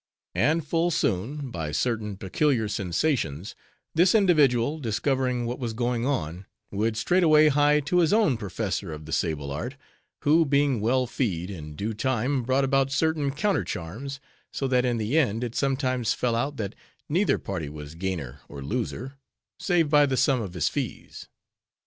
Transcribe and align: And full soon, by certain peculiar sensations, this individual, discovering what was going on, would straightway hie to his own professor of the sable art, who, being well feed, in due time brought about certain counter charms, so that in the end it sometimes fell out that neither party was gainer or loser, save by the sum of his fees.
And 0.33 0.65
full 0.67 0.89
soon, 0.89 1.51
by 1.51 1.71
certain 1.71 2.17
peculiar 2.17 2.67
sensations, 2.67 3.53
this 3.93 4.15
individual, 4.15 4.79
discovering 4.79 5.45
what 5.45 5.59
was 5.59 5.73
going 5.73 6.07
on, 6.07 6.47
would 6.71 6.97
straightway 6.97 7.49
hie 7.49 7.81
to 7.81 7.99
his 7.99 8.11
own 8.11 8.35
professor 8.35 8.91
of 8.91 9.05
the 9.05 9.11
sable 9.11 9.51
art, 9.51 9.75
who, 10.23 10.43
being 10.43 10.81
well 10.81 11.05
feed, 11.05 11.51
in 11.51 11.75
due 11.75 11.93
time 11.93 12.41
brought 12.41 12.63
about 12.63 12.89
certain 12.91 13.29
counter 13.29 13.63
charms, 13.63 14.19
so 14.51 14.67
that 14.67 14.85
in 14.85 14.97
the 14.97 15.19
end 15.19 15.43
it 15.43 15.53
sometimes 15.53 16.15
fell 16.15 16.35
out 16.35 16.57
that 16.57 16.73
neither 17.07 17.37
party 17.37 17.69
was 17.69 17.93
gainer 17.93 18.39
or 18.49 18.63
loser, 18.63 19.19
save 19.59 19.87
by 19.87 20.07
the 20.07 20.17
sum 20.17 20.41
of 20.41 20.55
his 20.55 20.67
fees. 20.67 21.27